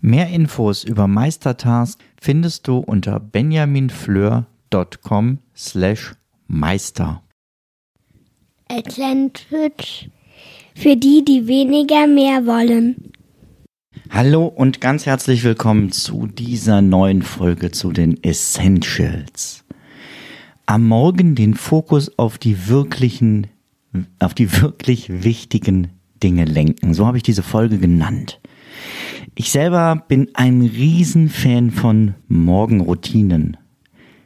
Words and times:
Mehr 0.00 0.28
Infos 0.28 0.84
über 0.84 1.08
Meistertask 1.08 1.98
findest 2.20 2.68
du 2.68 2.76
unter 2.78 3.18
benjaminfleur.com 3.18 5.38
slash 5.56 6.14
meister. 6.46 7.22
Atlantic 8.68 10.10
für 10.74 10.96
die, 10.96 11.24
die 11.24 11.46
weniger 11.46 12.06
mehr 12.06 12.44
wollen. 12.46 13.12
Hallo 14.10 14.44
und 14.46 14.82
ganz 14.82 15.06
herzlich 15.06 15.42
willkommen 15.44 15.90
zu 15.90 16.26
dieser 16.26 16.82
neuen 16.82 17.22
Folge 17.22 17.70
zu 17.70 17.92
den 17.92 18.22
Essentials. 18.22 19.64
Am 20.66 20.86
Morgen 20.86 21.34
den 21.34 21.54
Fokus 21.54 22.18
auf 22.18 22.36
die 22.36 22.68
wirklichen, 22.68 23.46
auf 24.18 24.34
die 24.34 24.60
wirklich 24.60 25.24
wichtigen 25.24 25.88
Dinge 26.22 26.44
lenken. 26.44 26.92
So 26.92 27.06
habe 27.06 27.16
ich 27.16 27.22
diese 27.22 27.42
Folge 27.42 27.78
genannt. 27.78 28.38
Ich 29.34 29.50
selber 29.50 30.04
bin 30.08 30.28
ein 30.34 30.62
Riesenfan 30.62 31.70
von 31.70 32.14
Morgenroutinen. 32.28 33.56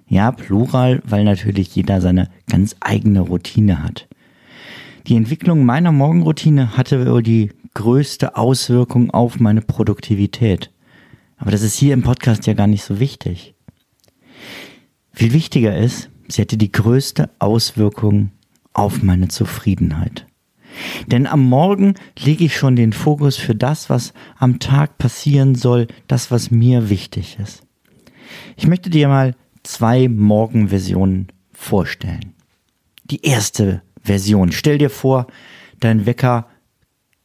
Ja, 0.06 0.32
plural, 0.32 1.02
weil 1.04 1.24
natürlich 1.24 1.74
jeder 1.74 2.00
seine 2.00 2.28
ganz 2.48 2.76
eigene 2.80 3.20
Routine 3.20 3.82
hat. 3.82 4.08
Die 5.06 5.16
Entwicklung 5.16 5.64
meiner 5.64 5.92
Morgenroutine 5.92 6.76
hatte 6.76 7.06
wohl 7.06 7.22
die 7.22 7.52
größte 7.74 8.36
Auswirkung 8.36 9.10
auf 9.10 9.40
meine 9.40 9.62
Produktivität. 9.62 10.70
Aber 11.38 11.50
das 11.50 11.62
ist 11.62 11.76
hier 11.76 11.94
im 11.94 12.02
Podcast 12.02 12.46
ja 12.46 12.54
gar 12.54 12.66
nicht 12.66 12.84
so 12.84 13.00
wichtig. 13.00 13.54
Viel 15.12 15.32
wichtiger 15.32 15.76
ist, 15.76 16.10
sie 16.28 16.42
hatte 16.42 16.56
die 16.56 16.72
größte 16.72 17.30
Auswirkung 17.38 18.30
auf 18.72 19.02
meine 19.02 19.28
Zufriedenheit. 19.28 20.26
Denn 21.06 21.26
am 21.26 21.48
Morgen 21.48 21.94
lege 22.18 22.44
ich 22.44 22.56
schon 22.56 22.76
den 22.76 22.92
Fokus 22.92 23.36
für 23.36 23.54
das, 23.54 23.90
was 23.90 24.12
am 24.38 24.58
Tag 24.58 24.98
passieren 24.98 25.54
soll, 25.54 25.86
das, 26.08 26.30
was 26.30 26.50
mir 26.50 26.90
wichtig 26.90 27.38
ist. 27.40 27.62
Ich 28.56 28.66
möchte 28.66 28.90
dir 28.90 29.08
mal 29.08 29.34
zwei 29.62 30.08
Morgenversionen 30.08 31.28
vorstellen. 31.52 32.34
Die 33.04 33.24
erste 33.24 33.82
Version. 34.02 34.52
Stell 34.52 34.78
dir 34.78 34.90
vor, 34.90 35.26
dein 35.80 36.06
Wecker 36.06 36.46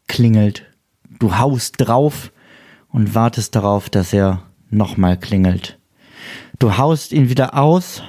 klingelt, 0.08 0.66
du 1.20 1.38
haust 1.38 1.76
drauf 1.78 2.32
und 2.90 3.16
wartest 3.16 3.56
darauf, 3.56 3.90
dass 3.90 4.14
er 4.14 4.44
nochmal 4.70 5.18
klingelt. 5.18 5.80
Du 6.60 6.78
haust 6.78 7.12
ihn 7.12 7.30
wieder 7.30 7.58
aus 7.58 8.02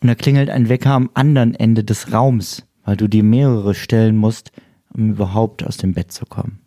und 0.00 0.08
er 0.08 0.16
klingelt 0.16 0.50
ein 0.50 0.68
Wecker 0.68 0.92
am 0.92 1.10
anderen 1.14 1.54
Ende 1.54 1.84
des 1.84 2.12
Raums 2.12 2.67
weil 2.88 2.96
du 2.96 3.06
dir 3.06 3.22
mehrere 3.22 3.74
stellen 3.74 4.16
musst, 4.16 4.50
um 4.94 5.10
überhaupt 5.10 5.62
aus 5.62 5.76
dem 5.76 5.92
Bett 5.92 6.10
zu 6.10 6.24
kommen. 6.24 6.60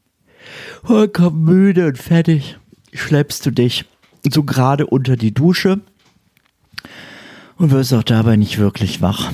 Vollkommen 0.84 1.44
müde 1.44 1.88
und 1.88 1.98
fertig 1.98 2.60
schleppst 2.94 3.44
du 3.44 3.50
dich 3.50 3.86
so 4.32 4.44
gerade 4.44 4.86
unter 4.86 5.18
die 5.18 5.34
Dusche 5.34 5.82
und 7.58 7.72
wirst 7.72 7.92
auch 7.96 8.04
dabei 8.04 8.36
nicht 8.36 8.60
wirklich 8.60 9.02
wach. 9.02 9.32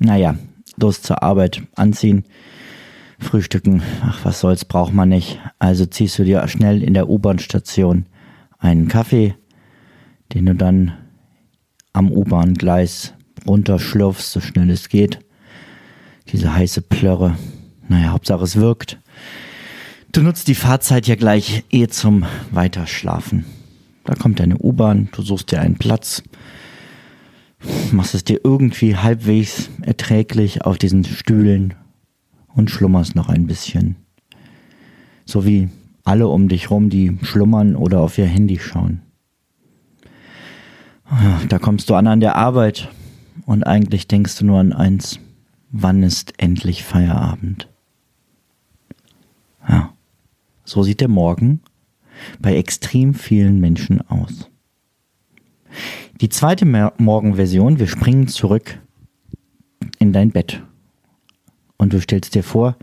Naja, 0.00 0.34
los 0.76 1.02
zur 1.02 1.22
Arbeit, 1.22 1.62
anziehen, 1.76 2.24
frühstücken, 3.20 3.80
ach 4.02 4.24
was 4.24 4.40
soll's, 4.40 4.64
braucht 4.64 4.92
man 4.92 5.08
nicht. 5.08 5.38
Also 5.60 5.86
ziehst 5.86 6.18
du 6.18 6.24
dir 6.24 6.48
schnell 6.48 6.82
in 6.82 6.94
der 6.94 7.08
U-Bahn-Station 7.08 8.06
einen 8.58 8.88
Kaffee, 8.88 9.36
den 10.34 10.46
du 10.46 10.56
dann 10.56 10.94
am 11.92 12.10
U-Bahn-Gleis 12.10 13.14
runterschlürfst, 13.46 14.32
so 14.32 14.40
schnell 14.40 14.68
es 14.68 14.88
geht 14.88 15.20
diese 16.32 16.54
heiße 16.54 16.82
Plörre. 16.82 17.36
Naja, 17.88 18.10
Hauptsache 18.10 18.44
es 18.44 18.56
wirkt. 18.56 18.98
Du 20.12 20.22
nutzt 20.22 20.48
die 20.48 20.54
Fahrzeit 20.54 21.06
ja 21.06 21.14
gleich 21.14 21.64
eh 21.70 21.86
zum 21.86 22.24
Weiterschlafen. 22.50 23.44
Da 24.04 24.14
kommt 24.14 24.40
deine 24.40 24.58
U-Bahn, 24.58 25.08
du 25.12 25.22
suchst 25.22 25.52
dir 25.52 25.60
einen 25.60 25.76
Platz, 25.76 26.22
machst 27.92 28.14
es 28.14 28.24
dir 28.24 28.40
irgendwie 28.42 28.96
halbwegs 28.96 29.70
erträglich 29.82 30.64
auf 30.64 30.76
diesen 30.76 31.04
Stühlen 31.04 31.74
und 32.54 32.70
schlummerst 32.70 33.14
noch 33.14 33.28
ein 33.28 33.46
bisschen. 33.46 33.96
So 35.24 35.46
wie 35.46 35.68
alle 36.04 36.26
um 36.28 36.48
dich 36.48 36.70
rum, 36.70 36.90
die 36.90 37.16
schlummern 37.22 37.76
oder 37.76 38.00
auf 38.00 38.18
ihr 38.18 38.26
Handy 38.26 38.58
schauen. 38.58 39.02
Da 41.48 41.58
kommst 41.58 41.88
du 41.90 41.94
an 41.94 42.06
an 42.06 42.20
der 42.20 42.36
Arbeit 42.36 42.88
und 43.46 43.62
eigentlich 43.64 44.08
denkst 44.08 44.36
du 44.38 44.46
nur 44.46 44.58
an 44.58 44.72
eins 44.72 45.20
wann 45.72 46.02
ist 46.02 46.34
endlich 46.36 46.84
Feierabend? 46.84 47.68
Ja, 49.68 49.92
so 50.64 50.82
sieht 50.82 51.00
der 51.00 51.08
Morgen 51.08 51.60
bei 52.40 52.56
extrem 52.56 53.14
vielen 53.14 53.58
Menschen 53.58 54.00
aus. 54.08 54.50
Die 56.20 56.28
zweite 56.28 56.66
Morgenversion, 56.66 57.78
wir 57.78 57.88
springen 57.88 58.28
zurück 58.28 58.78
in 59.98 60.12
dein 60.12 60.30
Bett. 60.30 60.62
Und 61.78 61.92
du 61.92 62.00
stellst 62.00 62.34
dir 62.34 62.44
vor, 62.44 62.76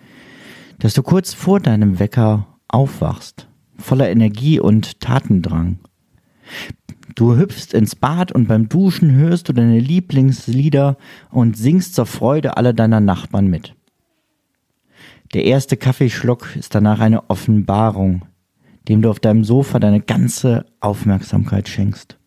dass 0.79 0.93
du 0.93 1.03
kurz 1.03 1.33
vor 1.33 1.59
deinem 1.59 1.99
Wecker 1.99 2.47
aufwachst, 2.67 3.47
voller 3.77 4.09
Energie 4.09 4.59
und 4.59 4.99
Tatendrang. 4.99 5.79
Du 7.19 7.35
hüpfst 7.35 7.73
ins 7.73 7.97
Bad 7.97 8.31
und 8.31 8.47
beim 8.47 8.69
Duschen 8.69 9.11
hörst 9.11 9.49
du 9.49 9.53
deine 9.53 9.77
Lieblingslieder 9.77 10.95
und 11.31 11.57
singst 11.57 11.93
zur 11.93 12.05
Freude 12.05 12.55
aller 12.55 12.71
deiner 12.71 13.01
Nachbarn 13.01 13.47
mit. 13.47 13.75
Der 15.33 15.43
erste 15.43 15.75
Kaffeeschluck 15.75 16.55
ist 16.55 16.75
danach 16.75 17.01
eine 17.01 17.29
Offenbarung, 17.29 18.21
dem 18.87 19.01
du 19.01 19.09
auf 19.09 19.19
deinem 19.19 19.43
Sofa 19.43 19.79
deine 19.79 19.99
ganze 19.99 20.65
Aufmerksamkeit 20.79 21.67
schenkst. 21.67 22.17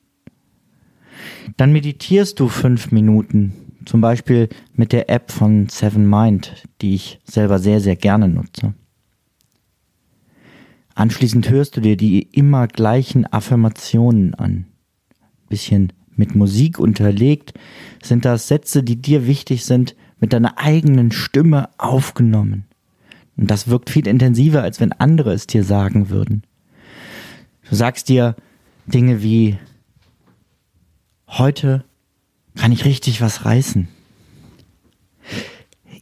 Dann 1.56 1.72
meditierst 1.72 2.38
du 2.38 2.48
fünf 2.48 2.92
Minuten, 2.92 3.54
zum 3.86 4.02
Beispiel 4.02 4.50
mit 4.74 4.92
der 4.92 5.08
App 5.08 5.32
von 5.32 5.70
Seven 5.70 6.06
Mind, 6.06 6.64
die 6.82 6.96
ich 6.96 7.18
selber 7.24 7.58
sehr, 7.60 7.80
sehr 7.80 7.96
gerne 7.96 8.28
nutze. 8.28 8.74
Anschließend 10.94 11.48
hörst 11.48 11.78
du 11.78 11.80
dir 11.80 11.96
die 11.96 12.24
immer 12.24 12.68
gleichen 12.68 13.24
Affirmationen 13.24 14.34
an 14.34 14.66
bisschen 15.52 15.92
mit 16.16 16.34
Musik 16.34 16.78
unterlegt, 16.78 17.52
sind 18.02 18.24
das 18.24 18.48
Sätze, 18.48 18.82
die 18.82 18.96
dir 18.96 19.26
wichtig 19.26 19.66
sind, 19.66 19.94
mit 20.18 20.32
deiner 20.32 20.56
eigenen 20.58 21.12
Stimme 21.12 21.68
aufgenommen. 21.76 22.64
Und 23.36 23.50
das 23.50 23.68
wirkt 23.68 23.90
viel 23.90 24.06
intensiver, 24.06 24.62
als 24.62 24.80
wenn 24.80 24.92
andere 24.92 25.34
es 25.34 25.46
dir 25.46 25.62
sagen 25.62 26.08
würden. 26.08 26.42
Du 27.68 27.76
sagst 27.76 28.08
dir 28.08 28.34
Dinge 28.86 29.22
wie, 29.22 29.58
heute 31.28 31.84
kann 32.54 32.72
ich 32.72 32.84
richtig 32.86 33.20
was 33.20 33.44
reißen. 33.44 33.88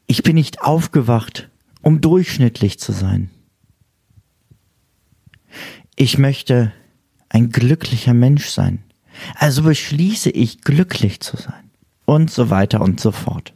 Ich 0.06 0.22
bin 0.22 0.34
nicht 0.34 0.62
aufgewacht, 0.62 1.48
um 1.82 2.00
durchschnittlich 2.00 2.78
zu 2.78 2.92
sein. 2.92 3.30
Ich 5.96 6.18
möchte 6.18 6.72
ein 7.28 7.50
glücklicher 7.50 8.14
Mensch 8.14 8.48
sein. 8.48 8.82
Also 9.36 9.62
beschließe 9.62 10.30
ich, 10.30 10.60
glücklich 10.62 11.20
zu 11.20 11.36
sein. 11.36 11.70
Und 12.04 12.30
so 12.30 12.50
weiter 12.50 12.80
und 12.80 13.00
so 13.00 13.12
fort. 13.12 13.54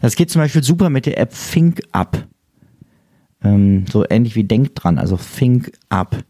Das 0.00 0.16
geht 0.16 0.30
zum 0.30 0.40
Beispiel 0.40 0.62
super 0.62 0.90
mit 0.90 1.06
der 1.06 1.18
App 1.18 1.34
Think 1.34 1.82
Up. 1.92 2.26
Ähm, 3.42 3.84
so 3.90 4.04
ähnlich 4.08 4.34
wie 4.34 4.44
Denk 4.44 4.74
dran, 4.74 4.98
also 4.98 5.16
Think 5.16 5.72
Up. 5.88 6.24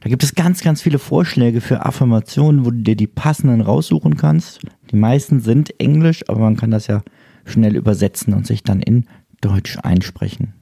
Da 0.00 0.10
gibt 0.10 0.22
es 0.22 0.34
ganz, 0.34 0.60
ganz 0.60 0.82
viele 0.82 0.98
Vorschläge 0.98 1.60
für 1.60 1.86
Affirmationen, 1.86 2.64
wo 2.64 2.70
du 2.70 2.82
dir 2.82 2.96
die 2.96 3.06
passenden 3.06 3.62
raussuchen 3.62 4.16
kannst. 4.16 4.60
Die 4.90 4.96
meisten 4.96 5.40
sind 5.40 5.80
Englisch, 5.80 6.28
aber 6.28 6.40
man 6.40 6.56
kann 6.56 6.70
das 6.70 6.86
ja 6.86 7.02
schnell 7.46 7.74
übersetzen 7.74 8.34
und 8.34 8.46
sich 8.46 8.62
dann 8.62 8.80
in 8.80 9.06
Deutsch 9.40 9.78
einsprechen. 9.82 10.54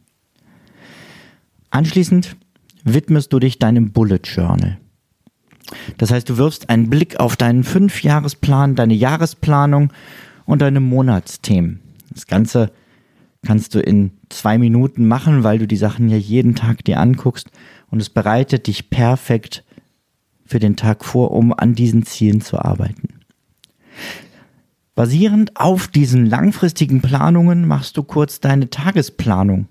Anschließend 1.71 2.37
widmest 2.85 3.33
du 3.33 3.39
dich 3.39 3.59
deinem 3.59 3.93
Bullet 3.93 4.21
Journal. 4.25 4.79
Das 5.99 6.11
heißt, 6.11 6.29
du 6.29 6.37
wirfst 6.37 6.71
einen 6.71 6.91
Blick 6.91 7.21
auf 7.21 7.37
deinen 7.37 7.65
Fünfjahresplan, 7.65 8.75
deine 8.75 8.95
Jahresplanung 8.95 9.93
und 10.45 10.63
deine 10.63 10.81
Monatsthemen. 10.81 11.81
Das 12.11 12.27
Ganze 12.27 12.71
kannst 13.45 13.75
du 13.75 13.81
in 13.81 14.13
zwei 14.29 14.59
Minuten 14.59 15.07
machen, 15.07 15.45
weil 15.45 15.59
du 15.59 15.67
die 15.67 15.77
Sachen 15.77 16.09
ja 16.09 16.17
jeden 16.17 16.55
Tag 16.55 16.85
dir 16.85 17.01
anguckst 17.01 17.51
und 17.91 18.01
es 18.01 18.11
bereitet 18.11 18.67
dich 18.67 18.91
perfekt 18.91 19.65
für 20.45 20.59
den 20.59 20.77
Tag 20.77 21.05
vor, 21.05 21.33
um 21.33 21.53
an 21.53 21.75
diesen 21.75 22.05
Zielen 22.05 22.41
zu 22.41 22.59
arbeiten. 22.59 23.21
Basierend 24.95 25.57
auf 25.57 25.89
diesen 25.89 26.27
langfristigen 26.27 27.01
Planungen 27.01 27.67
machst 27.67 27.97
du 27.97 28.03
kurz 28.03 28.41
deine 28.41 28.69
Tagesplanung. 28.69 29.67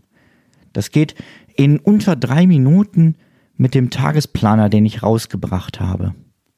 Das 0.74 0.92
geht 0.92 1.16
in 1.56 1.78
unter 1.78 2.16
drei 2.16 2.48
Minuten 2.48 3.16
mit 3.62 3.76
dem 3.76 3.92
Tagesplaner, 3.92 4.70
den 4.70 4.88
ich 4.88 5.04
rausgebracht 5.04 5.80
habe. 5.80 6.16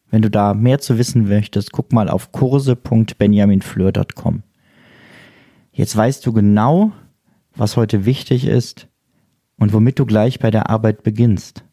Wenn 0.09 0.21
du 0.21 0.31
da 0.31 0.53
mehr 0.53 0.79
zu 0.79 0.97
wissen 0.97 1.27
möchtest, 1.27 1.73
guck 1.73 1.91
mal 1.91 2.07
auf 2.07 2.31
kurse.benjaminfleur.com. 2.31 4.43
Jetzt 5.73 5.97
weißt 5.97 6.25
du 6.25 6.31
genau, 6.31 6.93
was 7.57 7.75
heute 7.75 8.05
wichtig 8.05 8.47
ist 8.47 8.87
und 9.57 9.73
womit 9.73 9.99
du 9.99 10.05
gleich 10.05 10.39
bei 10.39 10.49
der 10.49 10.69
Arbeit 10.69 11.03
beginnst. 11.03 11.65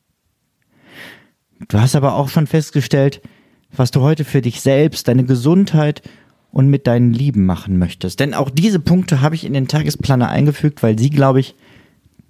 Du 1.69 1.79
hast 1.79 1.95
aber 1.95 2.17
auch 2.17 2.29
schon 2.29 2.49
festgestellt, 2.49 3.23
was 3.71 3.93
du 3.93 4.01
heute 4.01 4.25
für 4.25 4.41
dich 4.41 4.61
selbst, 4.61 5.07
deine 5.07 5.23
Gesundheit 5.23 6.03
und 6.51 6.67
mit 6.67 6.89
deinen 6.89 7.13
Lieben 7.13 7.47
machen 7.47 7.79
möchtest. 7.79 8.19
Denn 8.19 8.35
auch 8.35 8.51
diese 8.51 8.81
Punkte 8.81 9.21
habe 9.21 9.37
ich 9.37 9.45
in 9.45 9.53
den 9.53 9.69
Tagesplaner 9.69 10.29
eingefügt, 10.29 10.83
weil 10.83 10.99
sie, 10.99 11.11
glaube 11.11 11.39
ich, 11.39 11.55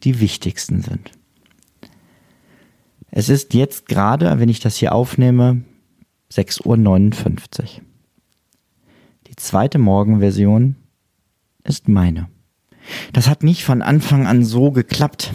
die 0.03 0.20
wichtigsten 0.20 0.82
sind. 0.82 1.12
Es 3.12 3.29
ist 3.29 3.55
jetzt 3.55 3.89
gerade, 3.89 4.39
wenn 4.39 4.49
ich 4.49 4.61
das 4.61 4.77
hier 4.77 4.95
aufnehme, 4.95 5.62
6.59 6.33 6.65
Uhr. 6.65 7.85
Die 9.27 9.37
zweite 9.37 9.79
Morgenversion 9.79 10.77
ist 11.65 11.89
meine. 11.89 12.29
Das 13.12 13.29
hat 13.29 13.43
nicht 13.43 13.65
von 13.65 13.83
Anfang 13.83 14.27
an 14.27 14.45
so 14.45 14.71
geklappt. 14.71 15.33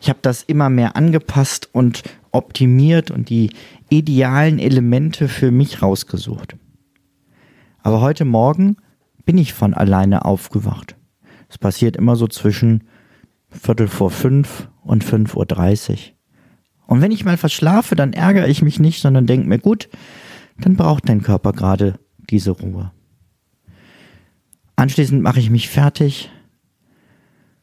Ich 0.00 0.08
habe 0.08 0.20
das 0.22 0.42
immer 0.42 0.70
mehr 0.70 0.96
angepasst 0.96 1.68
und 1.72 2.02
optimiert 2.32 3.10
und 3.10 3.28
die 3.28 3.50
idealen 3.88 4.58
Elemente 4.58 5.28
für 5.28 5.50
mich 5.50 5.82
rausgesucht. 5.82 6.56
Aber 7.82 8.00
heute 8.00 8.24
Morgen 8.24 8.76
bin 9.24 9.38
ich 9.38 9.52
von 9.52 9.74
alleine 9.74 10.24
aufgewacht. 10.24 10.96
Es 11.48 11.58
passiert 11.58 11.96
immer 11.96 12.14
so 12.14 12.28
zwischen 12.28 12.84
Viertel 13.48 13.88
vor 13.88 14.10
fünf 14.10 14.68
und 14.82 15.02
fünf 15.02 15.34
Uhr. 15.34 15.46
dreißig. 15.46 16.14
Und 16.90 17.02
wenn 17.02 17.12
ich 17.12 17.24
mal 17.24 17.36
verschlafe, 17.36 17.94
dann 17.94 18.12
ärgere 18.12 18.48
ich 18.48 18.62
mich 18.62 18.80
nicht, 18.80 19.00
sondern 19.00 19.24
denke 19.24 19.48
mir, 19.48 19.60
gut, 19.60 19.88
dann 20.58 20.74
braucht 20.74 21.08
dein 21.08 21.22
Körper 21.22 21.52
gerade 21.52 22.00
diese 22.18 22.50
Ruhe. 22.50 22.90
Anschließend 24.74 25.22
mache 25.22 25.38
ich 25.38 25.50
mich 25.50 25.68
fertig, 25.68 26.32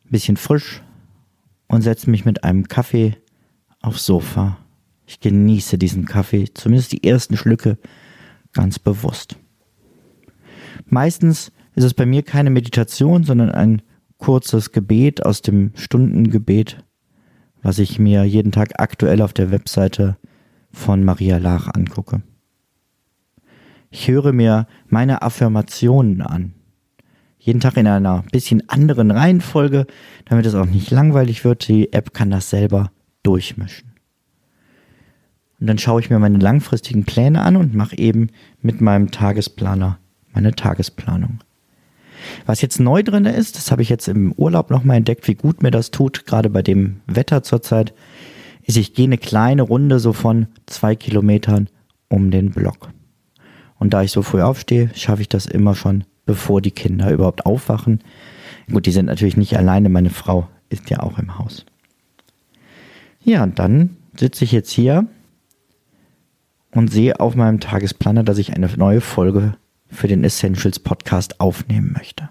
bisschen 0.09 0.37
frisch 0.37 0.81
und 1.67 1.81
setze 1.81 2.09
mich 2.09 2.23
mit 2.23 2.45
einem 2.45 2.69
Kaffee 2.69 3.17
aufs 3.81 4.05
Sofa. 4.05 4.59
Ich 5.05 5.19
genieße 5.19 5.77
diesen 5.77 6.05
Kaffee, 6.05 6.45
zumindest 6.53 6.93
die 6.93 7.03
ersten 7.03 7.35
Schlücke, 7.35 7.77
ganz 8.53 8.79
bewusst. 8.79 9.35
Meistens 10.85 11.51
ist 11.75 11.83
es 11.83 11.93
bei 11.93 12.05
mir 12.05 12.23
keine 12.23 12.49
Meditation, 12.49 13.25
sondern 13.25 13.51
ein 13.51 13.81
kurzes 14.19 14.71
Gebet 14.71 15.25
aus 15.25 15.41
dem 15.41 15.73
Stundengebet, 15.75 16.77
was 17.61 17.79
ich 17.79 17.99
mir 17.99 18.23
jeden 18.23 18.51
Tag 18.51 18.79
aktuell 18.79 19.21
auf 19.21 19.33
der 19.33 19.51
Webseite 19.51 20.17
von 20.71 21.03
Maria 21.03 21.37
Lach 21.37 21.67
angucke. 21.73 22.21
Ich 23.89 24.07
höre 24.07 24.33
mir 24.33 24.67
meine 24.87 25.21
Affirmationen 25.21 26.21
an. 26.21 26.53
Jeden 27.39 27.61
Tag 27.61 27.77
in 27.77 27.87
einer 27.87 28.23
bisschen 28.31 28.67
anderen 28.69 29.11
Reihenfolge, 29.11 29.87
damit 30.25 30.45
es 30.45 30.55
auch 30.55 30.65
nicht 30.65 30.91
langweilig 30.91 31.45
wird. 31.45 31.67
Die 31.67 31.93
App 31.93 32.13
kann 32.13 32.29
das 32.29 32.49
selber 32.49 32.91
durchmischen. 33.23 33.93
Und 35.59 35.67
dann 35.67 35.77
schaue 35.77 36.01
ich 36.01 36.09
mir 36.09 36.19
meine 36.19 36.37
langfristigen 36.37 37.05
Pläne 37.05 37.41
an 37.41 37.55
und 37.55 37.73
mache 37.73 37.97
eben 37.97 38.29
mit 38.61 38.81
meinem 38.81 39.11
Tagesplaner 39.11 39.97
meine 40.33 40.53
Tagesplanung. 40.53 41.39
Was 42.45 42.61
jetzt 42.61 42.79
neu 42.79 43.03
drin 43.03 43.25
ist, 43.25 43.57
das 43.57 43.71
habe 43.71 43.81
ich 43.81 43.89
jetzt 43.89 44.07
im 44.07 44.31
Urlaub 44.33 44.71
nochmal 44.71 44.97
entdeckt, 44.97 45.27
wie 45.27 45.35
gut 45.35 45.63
mir 45.63 45.71
das 45.71 45.91
tut, 45.91 46.25
gerade 46.25 46.49
bei 46.49 46.61
dem 46.61 47.01
Wetter 47.07 47.43
zurzeit, 47.43 47.93
ist, 48.63 48.77
ich 48.77 48.93
gehe 48.93 49.05
eine 49.05 49.17
kleine 49.17 49.61
Runde 49.61 49.99
so 49.99 50.13
von 50.13 50.47
zwei 50.65 50.95
Kilometern 50.95 51.69
um 52.09 52.31
den 52.31 52.51
Block. 52.51 52.89
Und 53.79 53.93
da 53.93 54.01
ich 54.01 54.11
so 54.11 54.21
früh 54.21 54.41
aufstehe, 54.41 54.89
schaffe 54.95 55.21
ich 55.21 55.29
das 55.29 55.45
immer 55.45 55.75
schon, 55.75 56.03
bevor 56.25 56.61
die 56.61 56.71
Kinder 56.71 57.11
überhaupt 57.11 57.45
aufwachen. 57.45 58.01
Gut, 58.71 58.85
die 58.85 58.91
sind 58.91 59.05
natürlich 59.05 59.37
nicht 59.37 59.57
alleine, 59.57 59.89
meine 59.89 60.09
Frau 60.09 60.47
ist 60.69 60.89
ja 60.89 60.99
auch 60.99 61.17
im 61.19 61.37
Haus. 61.37 61.65
Ja, 63.23 63.43
und 63.43 63.59
dann 63.59 63.97
sitze 64.17 64.43
ich 64.43 64.51
jetzt 64.51 64.71
hier 64.71 65.05
und 66.71 66.91
sehe 66.91 67.19
auf 67.19 67.35
meinem 67.35 67.59
Tagesplaner, 67.59 68.23
dass 68.23 68.37
ich 68.37 68.53
eine 68.53 68.69
neue 68.75 69.01
Folge 69.01 69.55
für 69.89 70.07
den 70.07 70.23
Essentials 70.23 70.79
Podcast 70.79 71.39
aufnehmen 71.39 71.93
möchte. 71.93 72.29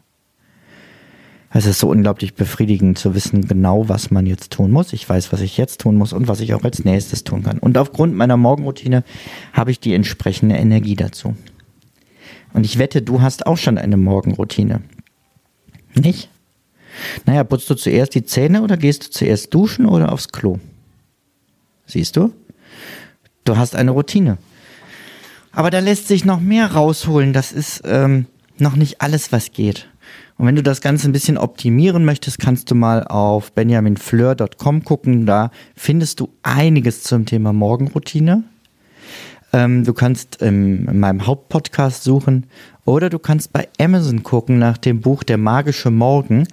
Es 1.50 1.64
ist 1.64 1.78
so 1.78 1.88
unglaublich 1.88 2.34
befriedigend 2.34 2.98
zu 2.98 3.14
wissen, 3.14 3.48
genau 3.48 3.88
was 3.88 4.10
man 4.10 4.26
jetzt 4.26 4.52
tun 4.52 4.70
muss. 4.70 4.92
Ich 4.92 5.08
weiß, 5.08 5.32
was 5.32 5.40
ich 5.40 5.56
jetzt 5.56 5.80
tun 5.80 5.96
muss 5.96 6.12
und 6.12 6.28
was 6.28 6.40
ich 6.40 6.52
auch 6.52 6.64
als 6.64 6.84
nächstes 6.84 7.24
tun 7.24 7.42
kann. 7.42 7.58
Und 7.58 7.78
aufgrund 7.78 8.14
meiner 8.14 8.36
Morgenroutine 8.36 9.04
habe 9.52 9.70
ich 9.70 9.80
die 9.80 9.94
entsprechende 9.94 10.56
Energie 10.56 10.96
dazu. 10.96 11.34
Und 12.52 12.66
ich 12.66 12.78
wette, 12.78 13.00
du 13.00 13.22
hast 13.22 13.46
auch 13.46 13.56
schon 13.56 13.78
eine 13.78 13.96
Morgenroutine. 13.96 14.82
Nicht? 15.94 16.28
Naja, 17.24 17.44
putzt 17.44 17.70
du 17.70 17.74
zuerst 17.74 18.14
die 18.14 18.24
Zähne 18.24 18.62
oder 18.62 18.76
gehst 18.76 19.06
du 19.06 19.10
zuerst 19.10 19.52
duschen 19.54 19.86
oder 19.86 20.12
aufs 20.12 20.28
Klo? 20.28 20.58
Siehst 21.86 22.16
du? 22.16 22.32
Du 23.44 23.56
hast 23.56 23.76
eine 23.76 23.92
Routine. 23.92 24.38
Aber 25.56 25.70
da 25.70 25.78
lässt 25.78 26.06
sich 26.06 26.26
noch 26.26 26.38
mehr 26.38 26.72
rausholen. 26.72 27.32
Das 27.32 27.50
ist 27.50 27.82
ähm, 27.86 28.26
noch 28.58 28.76
nicht 28.76 29.00
alles, 29.00 29.32
was 29.32 29.52
geht. 29.52 29.88
Und 30.36 30.46
wenn 30.46 30.54
du 30.54 30.62
das 30.62 30.82
Ganze 30.82 31.08
ein 31.08 31.12
bisschen 31.12 31.38
optimieren 31.38 32.04
möchtest, 32.04 32.38
kannst 32.38 32.70
du 32.70 32.74
mal 32.74 33.04
auf 33.04 33.52
benjaminfleur.com 33.52 34.84
gucken. 34.84 35.24
Da 35.24 35.50
findest 35.74 36.20
du 36.20 36.28
einiges 36.42 37.04
zum 37.04 37.24
Thema 37.24 37.54
Morgenroutine. 37.54 38.44
Ähm, 39.54 39.84
du 39.84 39.94
kannst 39.94 40.42
ähm, 40.42 40.88
in 40.90 41.00
meinem 41.00 41.26
Hauptpodcast 41.26 42.04
suchen 42.04 42.48
oder 42.84 43.08
du 43.08 43.18
kannst 43.18 43.54
bei 43.54 43.66
Amazon 43.80 44.22
gucken 44.24 44.58
nach 44.58 44.76
dem 44.76 45.00
Buch 45.00 45.22
Der 45.22 45.38
magische 45.38 45.90
Morgen. 45.90 46.46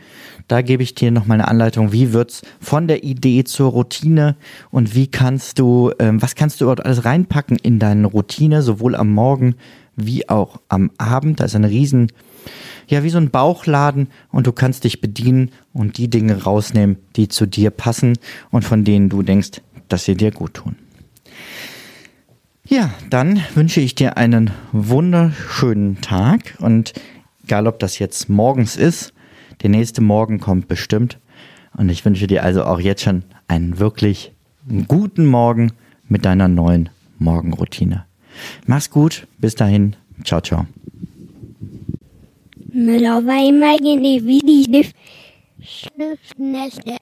Da 0.47 0.61
gebe 0.61 0.83
ich 0.83 0.95
dir 0.95 1.11
nochmal 1.11 1.39
eine 1.39 1.47
Anleitung, 1.47 1.91
wie 1.91 2.13
wird's 2.13 2.41
von 2.59 2.87
der 2.87 3.03
Idee 3.03 3.43
zur 3.43 3.71
Routine 3.71 4.35
und 4.71 4.95
wie 4.95 5.07
kannst 5.07 5.59
du, 5.59 5.91
ähm, 5.99 6.21
was 6.21 6.35
kannst 6.35 6.59
du 6.59 6.65
überhaupt 6.65 6.85
alles 6.85 7.05
reinpacken 7.05 7.57
in 7.57 7.79
deine 7.79 8.07
Routine, 8.07 8.61
sowohl 8.61 8.95
am 8.95 9.11
Morgen 9.11 9.55
wie 9.95 10.27
auch 10.29 10.59
am 10.69 10.91
Abend. 10.97 11.39
Da 11.39 11.45
ist 11.45 11.55
ein 11.55 11.63
riesen, 11.63 12.11
ja, 12.87 13.03
wie 13.03 13.09
so 13.09 13.17
ein 13.17 13.29
Bauchladen 13.29 14.07
und 14.31 14.47
du 14.47 14.51
kannst 14.51 14.83
dich 14.83 15.01
bedienen 15.01 15.51
und 15.71 15.97
die 15.97 16.09
Dinge 16.09 16.43
rausnehmen, 16.43 16.97
die 17.15 17.27
zu 17.27 17.45
dir 17.45 17.69
passen 17.69 18.17
und 18.51 18.63
von 18.63 18.83
denen 18.83 19.09
du 19.09 19.21
denkst, 19.21 19.61
dass 19.87 20.05
sie 20.05 20.15
dir 20.15 20.31
gut 20.31 20.55
tun. 20.55 20.75
Ja, 22.65 22.93
dann 23.09 23.41
wünsche 23.55 23.81
ich 23.81 23.93
dir 23.95 24.17
einen 24.17 24.51
wunderschönen 24.71 26.01
Tag 26.01 26.55
und 26.59 26.93
egal 27.43 27.67
ob 27.67 27.79
das 27.79 27.99
jetzt 27.99 28.29
morgens 28.29 28.75
ist 28.75 29.12
der 29.61 29.69
nächste 29.69 30.01
Morgen 30.01 30.39
kommt 30.39 30.67
bestimmt. 30.67 31.19
Und 31.75 31.89
ich 31.89 32.03
wünsche 32.05 32.27
dir 32.27 32.43
also 32.43 32.63
auch 32.65 32.79
jetzt 32.79 33.01
schon 33.03 33.23
einen 33.47 33.79
wirklich 33.79 34.31
guten 34.87 35.25
Morgen 35.25 35.71
mit 36.07 36.25
deiner 36.25 36.47
neuen 36.47 36.89
Morgenroutine. 37.19 38.05
Mach's 38.65 38.89
gut. 38.89 39.27
Bis 39.37 39.55
dahin. 39.55 39.95
Ciao, 40.23 40.41
ciao. 40.41 40.65
War 42.73 43.47
immer 43.47 43.77
wie 43.79 44.39
die 44.39 44.85
Schlüsselnächte. 45.61 46.97